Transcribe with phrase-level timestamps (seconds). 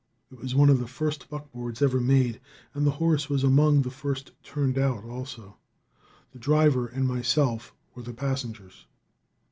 [0.31, 2.41] It was one of the first buckboards ever made,
[2.73, 5.57] and the horse was among the first turned out, also.
[6.31, 8.87] The driver and myself were the passengers.